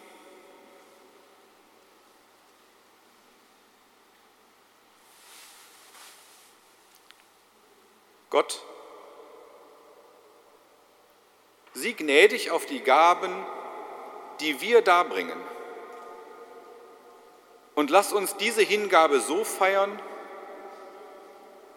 [8.31, 8.63] Gott,
[11.75, 13.31] sieh gnädig auf die Gaben,
[14.39, 15.39] die wir darbringen.
[17.75, 20.01] Und lass uns diese Hingabe so feiern,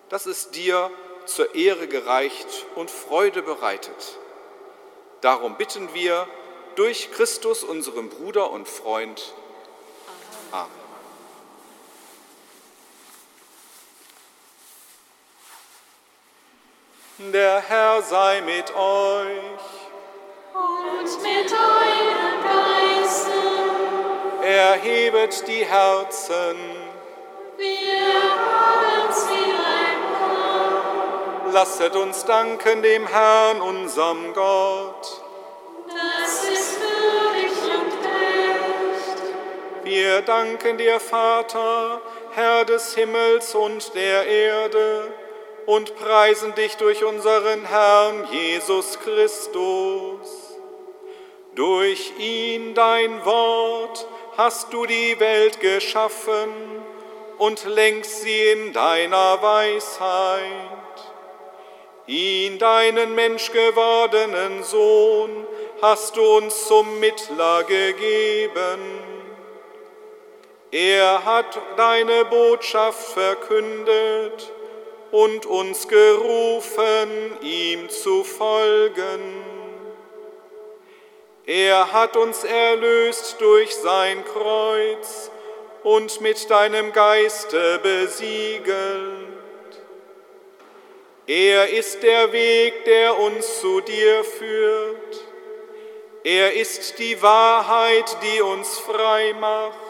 [0.09, 0.91] dass es dir
[1.27, 4.19] zur Ehre gereicht und Freude bereitet.
[5.21, 6.27] Darum bitten wir
[6.77, 9.35] durch Christus, unserem Bruder und Freund.
[10.53, 10.85] Amen.
[17.33, 19.61] Der Herr sei mit euch.
[20.53, 23.33] Und mit deinem Geiste.
[24.43, 26.57] Erhebet die Herzen.
[27.57, 29.95] Wir haben sie ein
[31.53, 34.94] Lasset uns danken dem Herrn, unserem Gott.
[40.05, 41.99] Wir danken dir, Vater,
[42.35, 45.11] Herr des Himmels und der Erde,
[45.65, 50.59] und preisen dich durch unseren Herrn Jesus Christus.
[51.55, 56.51] Durch ihn, dein Wort, hast du die Welt geschaffen
[57.39, 60.43] und lenkst sie in deiner Weisheit.
[62.07, 65.47] Ihn, deinen menschgewordenen Sohn,
[65.81, 69.14] hast du uns zum Mittler gegeben.
[70.75, 74.53] Er hat deine Botschaft verkündet
[75.13, 79.45] und uns gerufen, ihm zu folgen.
[81.47, 85.31] Er hat uns erlöst durch sein Kreuz
[85.85, 89.29] und mit deinem Geiste besiegelt.
[91.29, 95.25] Er ist der Weg, der uns zu dir führt.
[96.25, 99.84] Er ist die Wahrheit, die uns frei macht.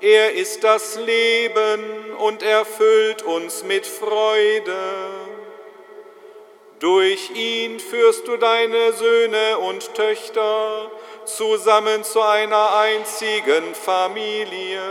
[0.00, 4.76] Er ist das Leben und erfüllt uns mit Freude.
[6.80, 10.90] Durch ihn führst du deine Söhne und Töchter
[11.24, 14.82] zusammen zu einer einzigen Familie.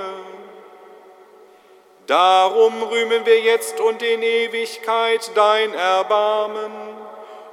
[2.08, 6.72] Darum rühmen wir jetzt und in Ewigkeit dein Erbarmen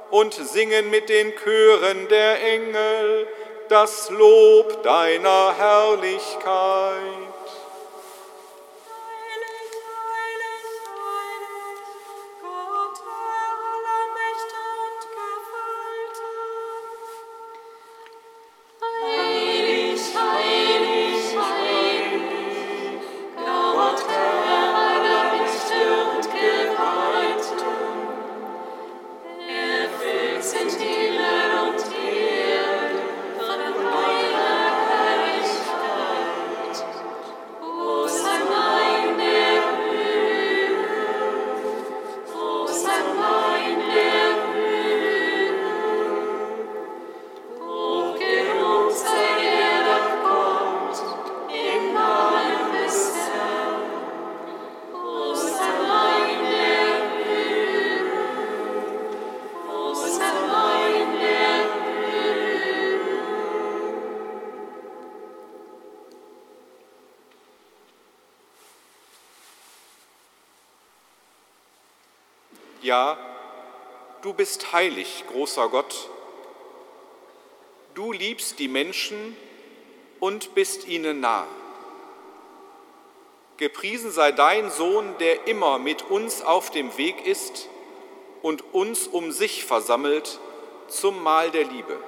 [0.09, 3.27] und singen mit den Chören der Engel
[3.69, 7.30] das Lob deiner Herrlichkeit.
[72.81, 73.17] Ja,
[74.23, 76.09] du bist heilig, großer Gott.
[77.93, 79.37] Du liebst die Menschen
[80.19, 81.45] und bist ihnen nah.
[83.57, 87.69] Gepriesen sei dein Sohn, der immer mit uns auf dem Weg ist
[88.41, 90.39] und uns um sich versammelt
[90.87, 91.99] zum Mahl der Liebe.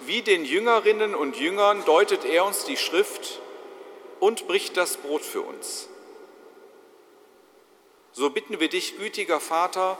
[0.00, 3.40] Wie den Jüngerinnen und Jüngern deutet er uns die Schrift
[4.20, 5.87] und bricht das Brot für uns.
[8.18, 9.96] So bitten wir dich, gütiger Vater,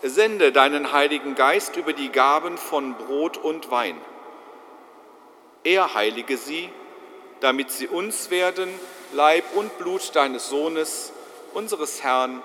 [0.00, 4.00] sende deinen Heiligen Geist über die Gaben von Brot und Wein.
[5.64, 6.70] Er heilige sie,
[7.40, 8.72] damit sie uns werden,
[9.12, 11.12] Leib und Blut deines Sohnes,
[11.52, 12.44] unseres Herrn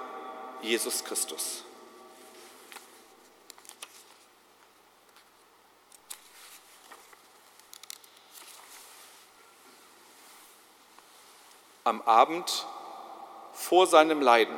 [0.64, 1.64] Jesus Christus.
[11.84, 12.66] Am Abend
[13.54, 14.56] vor seinem Leiden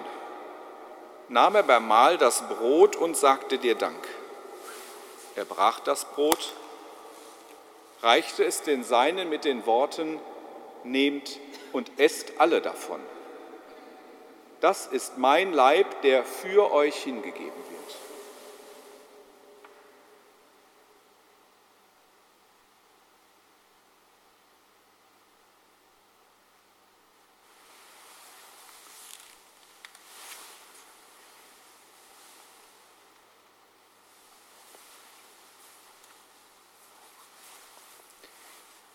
[1.30, 4.08] nahm er beim Mahl das Brot und sagte dir Dank.
[5.36, 6.54] Er brach das Brot,
[8.02, 10.20] reichte es den Seinen mit den Worten,
[10.86, 11.40] Nehmt
[11.74, 13.02] und esst alle davon.
[14.62, 17.70] Das ist mein Leib, der für euch hingegeben wird.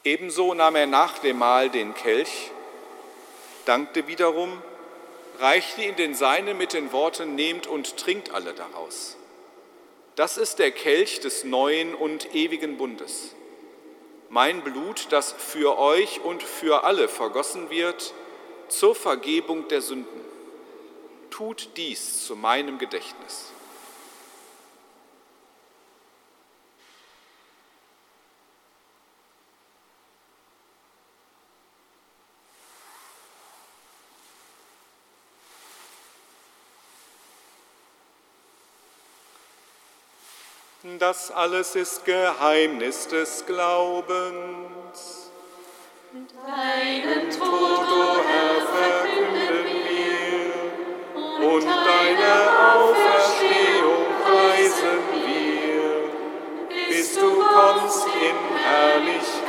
[0.04, 2.50] Ebenso nahm er nach dem Mahl den Kelch,
[3.64, 4.62] dankte wiederum,
[5.38, 9.16] reichte ihn den Seinen mit den Worten, nehmt und trinkt alle daraus.
[10.14, 13.34] Das ist der Kelch des neuen und ewigen Bundes.
[14.28, 18.12] Mein Blut, das für euch und für alle vergossen wird,
[18.68, 20.20] zur Vergebung der Sünden.
[21.30, 23.53] Tut dies zu meinem Gedächtnis.
[41.06, 45.30] Das alles ist Geheimnis des Glaubens.
[46.46, 52.34] Deinen Tod, o Herr, verkünden wir, und deine
[52.72, 59.44] Auferstehung preisen wir, bis du kommst in Herrlichkeit.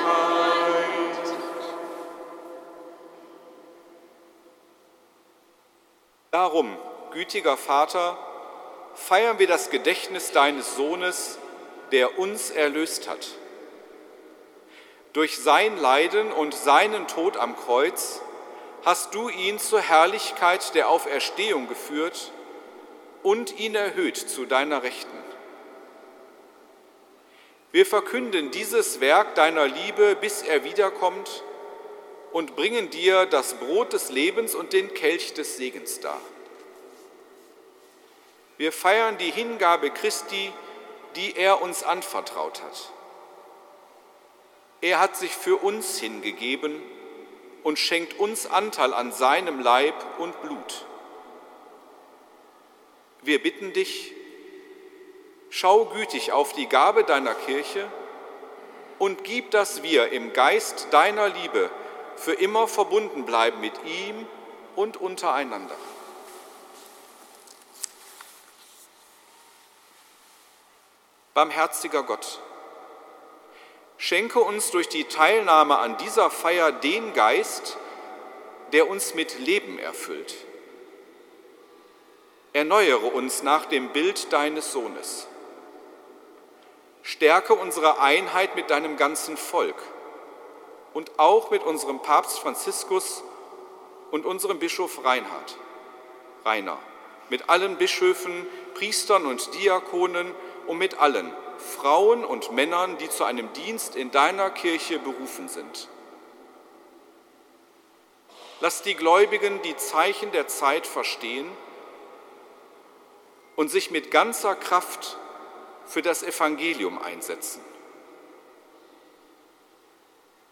[6.31, 6.77] Darum,
[7.13, 8.17] gütiger Vater,
[8.93, 11.39] feiern wir das Gedächtnis deines Sohnes,
[11.91, 13.27] der uns erlöst hat.
[15.13, 18.21] Durch sein Leiden und seinen Tod am Kreuz
[18.83, 22.31] hast du ihn zur Herrlichkeit der Auferstehung geführt
[23.23, 25.17] und ihn erhöht zu deiner Rechten.
[27.71, 31.43] Wir verkünden dieses Werk deiner Liebe, bis er wiederkommt,
[32.31, 36.19] und bringen dir das Brot des Lebens und den Kelch des Segens dar.
[38.57, 40.51] Wir feiern die Hingabe Christi,
[41.15, 42.91] die er uns anvertraut hat.
[44.81, 46.81] Er hat sich für uns hingegeben
[47.63, 50.85] und schenkt uns Anteil an seinem Leib und Blut.
[53.21, 54.13] Wir bitten dich,
[55.49, 57.87] schau gütig auf die Gabe deiner Kirche
[58.99, 61.71] und gib, dass wir im Geist deiner Liebe
[62.17, 64.27] für immer verbunden bleiben mit ihm
[64.75, 65.75] und untereinander.
[71.35, 72.39] Barmherziger Gott,
[73.97, 77.77] schenke uns durch die Teilnahme an dieser Feier den Geist,
[78.71, 80.33] der uns mit Leben erfüllt.
[82.53, 85.27] Erneuere uns nach dem Bild deines Sohnes.
[87.03, 89.75] Stärke unsere Einheit mit deinem ganzen Volk
[90.93, 93.25] und auch mit unserem Papst Franziskus
[94.09, 95.57] und unserem Bischof Reinhard,
[96.45, 96.77] Rainer,
[97.29, 100.33] mit allen Bischöfen, Priestern und Diakonen
[100.67, 105.89] und mit allen Frauen und Männern, die zu einem Dienst in deiner Kirche berufen sind.
[108.61, 111.49] Lass die Gläubigen die Zeichen der Zeit verstehen
[113.55, 115.17] und sich mit ganzer Kraft
[115.85, 117.61] für das Evangelium einsetzen.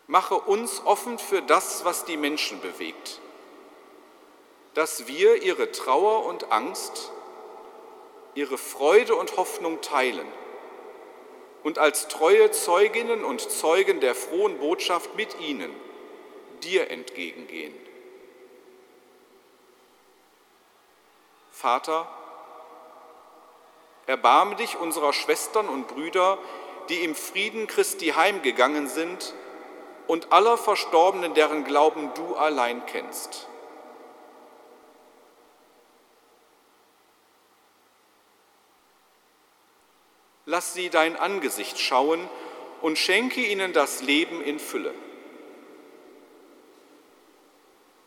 [0.07, 3.19] Mache uns offen für das, was die Menschen bewegt,
[4.73, 7.11] dass wir ihre Trauer und Angst
[8.35, 10.27] ihre Freude und Hoffnung teilen
[11.63, 15.73] und als treue Zeuginnen und Zeugen der frohen Botschaft mit ihnen
[16.63, 17.73] dir entgegengehen.
[21.51, 22.07] Vater,
[24.05, 26.37] erbarme dich unserer Schwestern und Brüder,
[26.89, 29.33] die im Frieden Christi heimgegangen sind,
[30.05, 33.47] und aller Verstorbenen, deren Glauben du allein kennst.
[40.53, 42.29] Lass sie dein Angesicht schauen
[42.83, 44.93] und schenke ihnen das Leben in Fülle.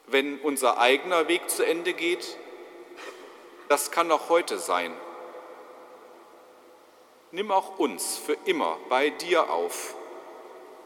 [0.06, 2.38] Wenn unser eigener Weg zu Ende geht,
[3.68, 4.94] das kann auch heute sein.
[7.32, 9.96] Nimm auch uns für immer bei dir auf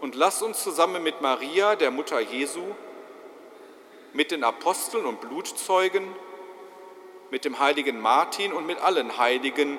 [0.01, 2.65] und lass uns zusammen mit Maria, der Mutter Jesu,
[4.15, 6.11] mit den Aposteln und Blutzeugen,
[7.31, 9.79] mit dem heiligen Martin und mit allen Heiligen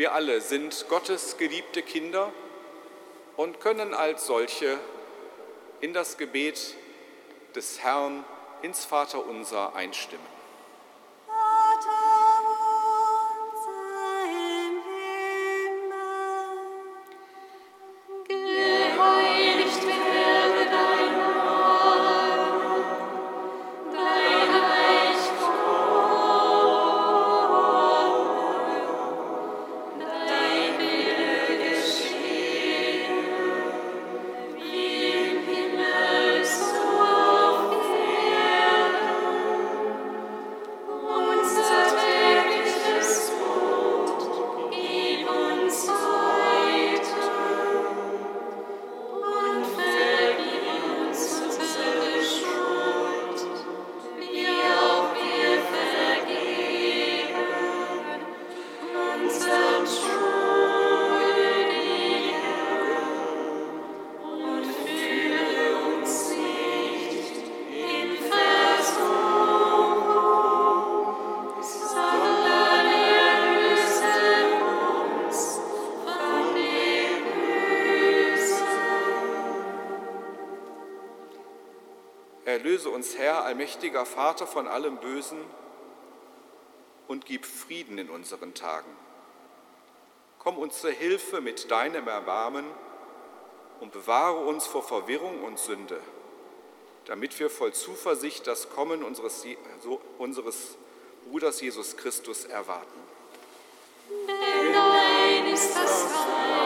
[0.00, 2.32] Wir alle sind Gottes geliebte Kinder
[3.36, 4.78] und können als solche
[5.82, 6.74] in das Gebet
[7.54, 8.24] des Herrn
[8.62, 10.39] ins Vaterunser einstimmen.
[83.00, 85.38] Uns, Herr, allmächtiger Vater, von allem Bösen
[87.08, 88.94] und gib Frieden in unseren Tagen.
[90.38, 92.66] Komm uns zur Hilfe mit deinem Erbarmen
[93.80, 95.98] und bewahre uns vor Verwirrung und Sünde,
[97.06, 99.46] damit wir voll Zuversicht das Kommen unseres,
[100.18, 100.76] unseres
[101.26, 103.00] Bruders Jesus Christus erwarten.
[104.26, 106.59] Denn dein ist das Reich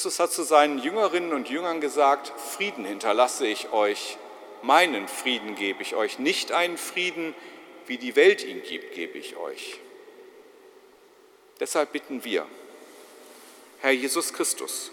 [0.00, 4.16] Christus hat zu seinen Jüngerinnen und Jüngern gesagt, Frieden hinterlasse ich euch,
[4.62, 7.34] meinen Frieden gebe ich euch, nicht einen Frieden,
[7.86, 9.78] wie die Welt ihn gibt, gebe ich euch.
[11.60, 12.46] Deshalb bitten wir,
[13.80, 14.90] Herr Jesus Christus,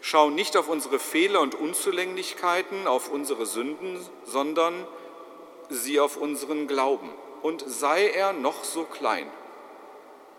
[0.00, 4.86] schau nicht auf unsere Fehler und Unzulänglichkeiten, auf unsere Sünden, sondern
[5.70, 7.10] sieh auf unseren Glauben
[7.42, 9.28] und sei er noch so klein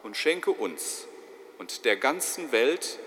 [0.04, 1.10] und schenke uns
[1.58, 3.00] und der ganzen Welt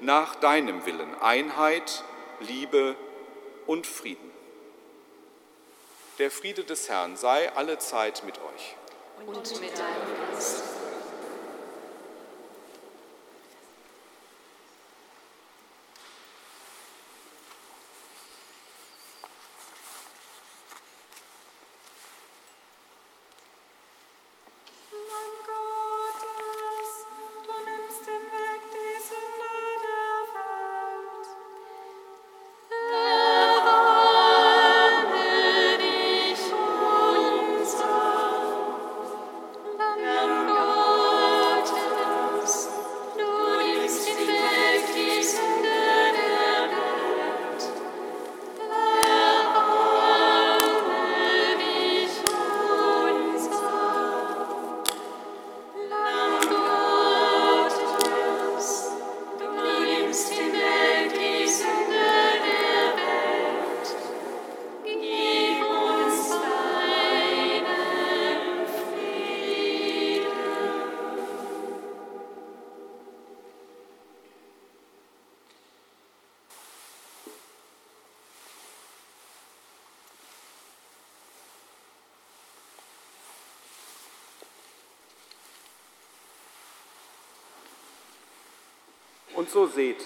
[0.00, 2.04] nach deinem Willen Einheit,
[2.40, 2.96] Liebe
[3.66, 4.30] und Frieden.
[6.18, 8.76] Der Friede des Herrn sei alle Zeit mit euch.
[9.26, 10.64] Und mit deinem Geist.
[89.46, 90.04] Und so seht,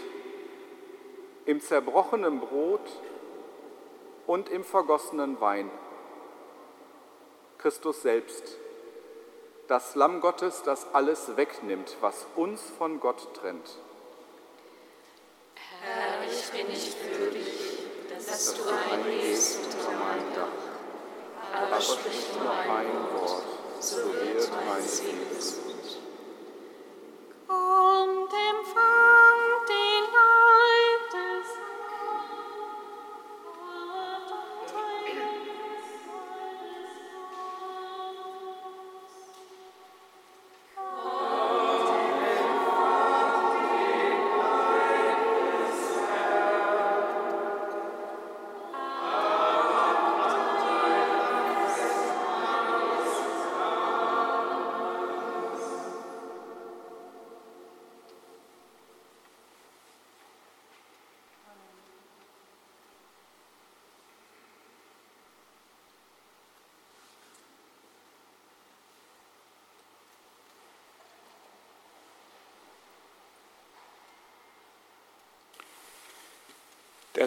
[1.47, 2.87] im zerbrochenen Brot
[4.27, 5.71] und im vergossenen Wein
[7.57, 8.59] Christus selbst,
[9.67, 13.79] das Lamm Gottes, das alles wegnimmt, was uns von Gott trennt.
[15.55, 17.47] Herr, ich bin nicht würdig,
[18.11, 18.63] dass du
[18.93, 21.63] eingehst unter mein Dach.
[21.63, 23.43] Aber sprich nur ein Wort,
[23.81, 25.70] so wird mein Seele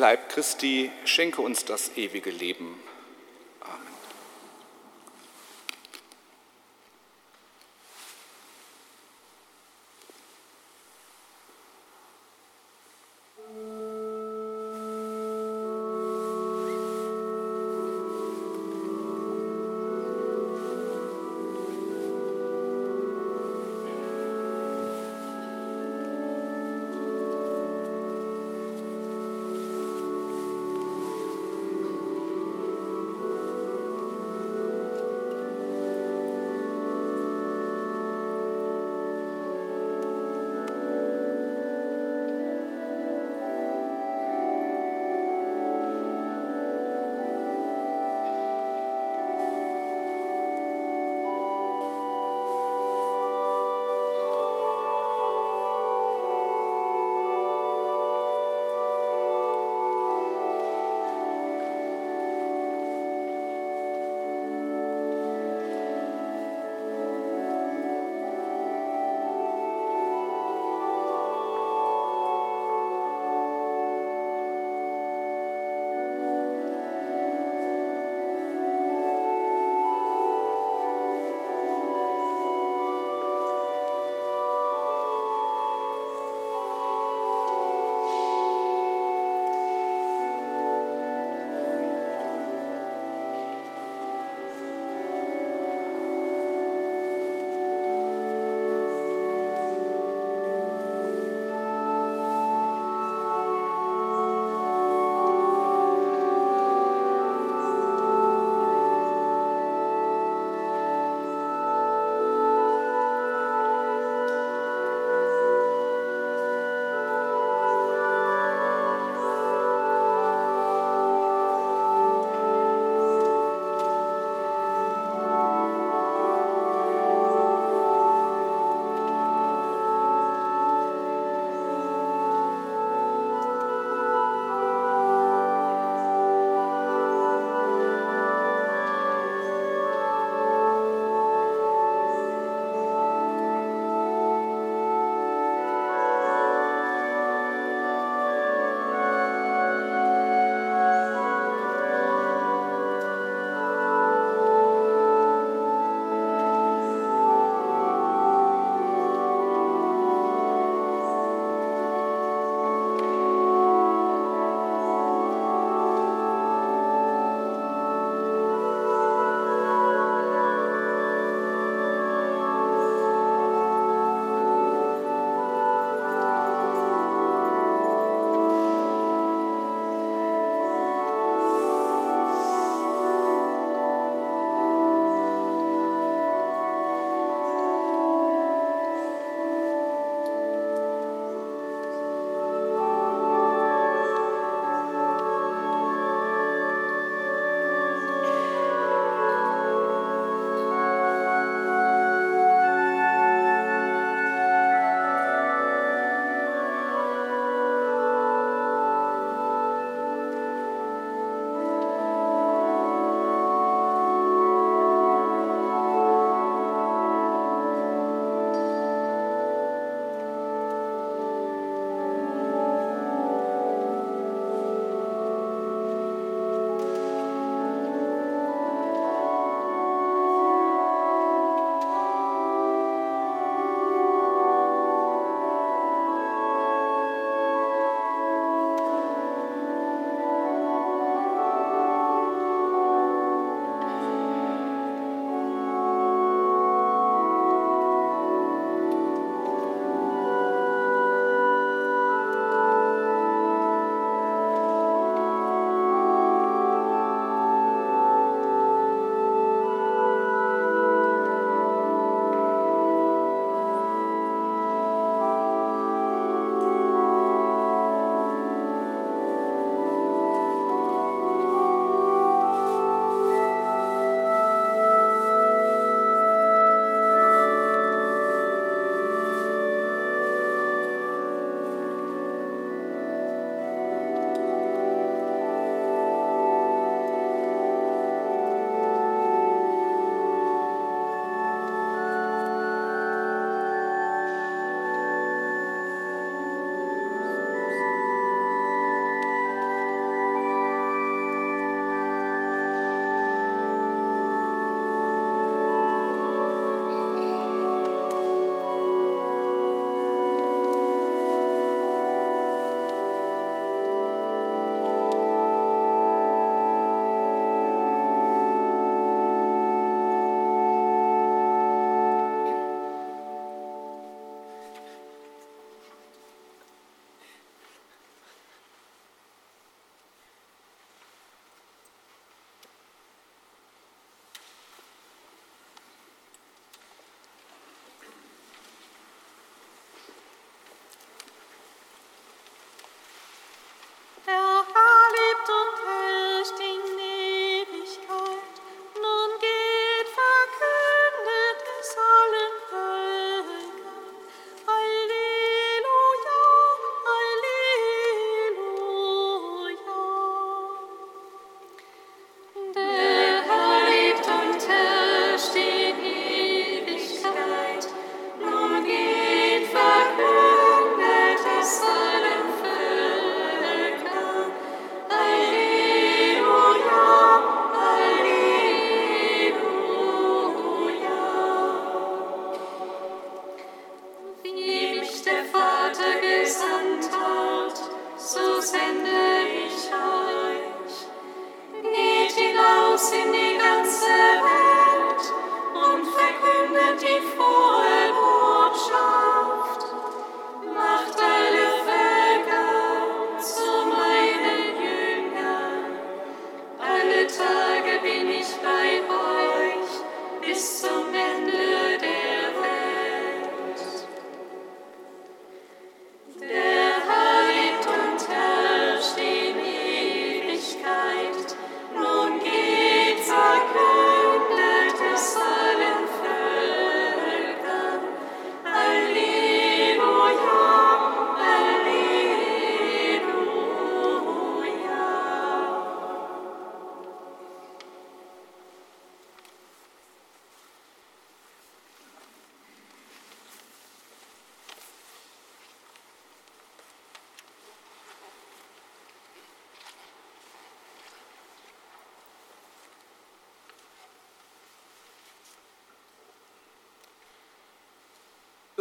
[0.04, 2.78] Leib Christi schenke uns das ewige Leben.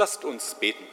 [0.02, 0.84] Lasst uns beten.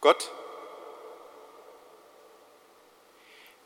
[0.00, 0.30] Gott,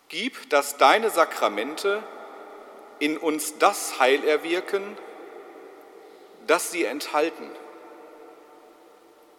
[0.09, 2.03] gib, dass deine Sakramente
[2.99, 4.97] in uns das Heil erwirken,
[6.47, 7.51] das sie enthalten,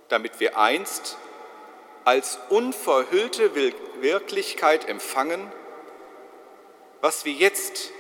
[0.10, 1.18] damit wir einst
[2.06, 5.52] als unverhüllte Wirklichkeit empfangen,
[7.02, 7.92] was wir jetzt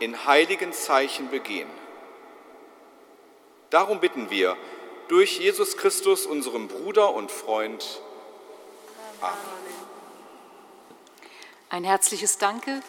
[0.00, 1.68] in heiligen Zeichen begehen.
[3.70, 4.56] Darum bitten wir
[5.08, 8.00] durch Jesus Christus, unserem Bruder und Freund.
[11.70, 12.82] Ein herzliches Danke,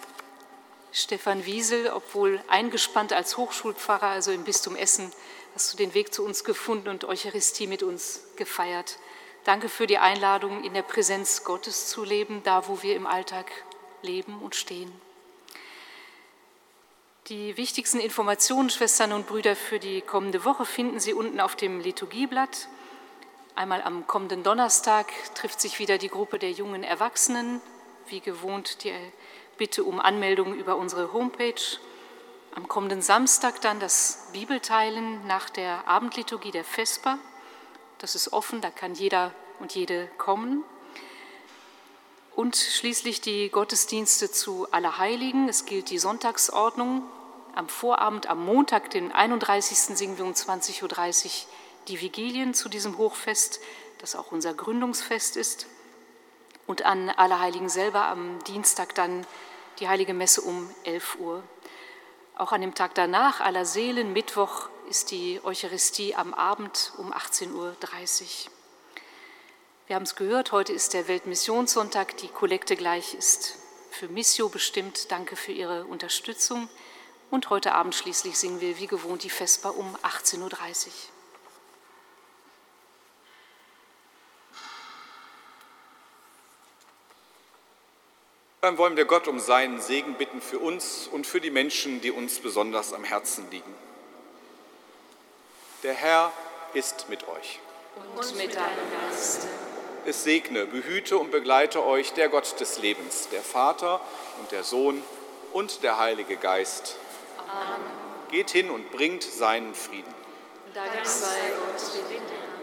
[0.91, 5.11] Stefan Wiesel, obwohl eingespannt als Hochschulpfarrer, also im Bistum Essen,
[5.53, 8.97] hast du den Weg zu uns gefunden und Eucharistie mit uns gefeiert.
[9.43, 13.51] Danke für die Einladung, in der Präsenz Gottes zu leben, da wo wir im Alltag
[14.01, 14.91] leben und stehen.
[17.27, 21.79] Die wichtigsten Informationen, Schwestern und Brüder, für die kommende Woche finden Sie unten auf dem
[21.79, 22.67] Liturgieblatt.
[23.53, 27.61] Einmal am kommenden Donnerstag trifft sich wieder die Gruppe der jungen Erwachsenen.
[28.07, 28.93] Wie gewohnt die
[29.59, 31.61] Bitte um Anmeldung über unsere Homepage.
[32.55, 37.19] Am kommenden Samstag dann das Bibelteilen nach der Abendliturgie der Vesper.
[37.99, 40.63] Das ist offen, da kann jeder und jede kommen.
[42.35, 45.49] Und schließlich die Gottesdienste zu Allerheiligen.
[45.49, 47.03] Es gilt die Sonntagsordnung.
[47.55, 49.97] Am Vorabend, am Montag, den 31.
[49.97, 51.29] singen wir um 20.30 Uhr
[51.87, 53.59] die Vigilien zu diesem Hochfest,
[53.97, 55.65] das auch unser Gründungsfest ist.
[56.67, 59.25] Und an Allerheiligen selber am Dienstag dann
[59.79, 61.43] die Heilige Messe um 11 Uhr.
[62.35, 67.53] Auch an dem Tag danach, aller Seelen, Mittwoch, ist die Eucharistie am Abend um 18.30
[67.53, 68.58] Uhr.
[69.89, 72.15] Wir haben es gehört, heute ist der Weltmissionssonntag.
[72.17, 73.57] Die Kollekte gleich ist
[73.89, 75.11] für Missio bestimmt.
[75.11, 76.69] Danke für Ihre Unterstützung.
[77.31, 80.93] Und heute Abend schließlich singen wir wie gewohnt die Vesper um 18.30 Uhr.
[88.61, 92.11] Dann wollen wir Gott um seinen Segen bitten für uns und für die Menschen, die
[92.11, 93.73] uns besonders am Herzen liegen.
[95.81, 96.31] Der Herr
[96.75, 97.59] ist mit euch.
[98.15, 99.47] Und mit deinem Geiste.
[100.05, 104.01] Es segne, behüte und begleite euch der Gott des Lebens, der Vater
[104.39, 105.03] und der Sohn
[105.53, 106.95] und der Heilige Geist.
[107.47, 107.85] Amen.
[108.29, 110.13] Geht hin und bringt seinen Frieden.
[110.73, 112.58] Dank sei Gott, dem